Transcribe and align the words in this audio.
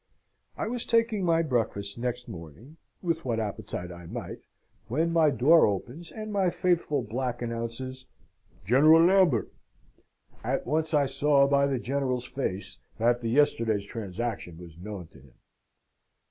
I 0.57 0.65
was 0.67 0.83
taking 0.83 1.23
my 1.23 1.43
breakfast 1.43 1.99
next 1.99 2.27
morning, 2.27 2.77
with 3.03 3.23
what 3.23 3.39
appetite 3.39 3.91
I 3.91 4.07
might, 4.07 4.39
when 4.87 5.13
my 5.13 5.29
door 5.29 5.67
opens, 5.67 6.11
and 6.11 6.33
my 6.33 6.49
faithful 6.49 7.03
black 7.03 7.43
announces, 7.43 8.07
"General 8.65 9.03
Lambert." 9.05 9.53
At 10.43 10.65
once 10.65 10.95
I 10.95 11.05
saw, 11.05 11.45
by 11.47 11.67
the 11.67 11.77
General's 11.77 12.25
face, 12.25 12.79
that 12.97 13.21
the 13.21 13.29
yesterday's 13.29 13.85
transaction 13.85 14.57
was 14.57 14.75
known 14.75 15.05
to 15.09 15.19
him. 15.19 15.35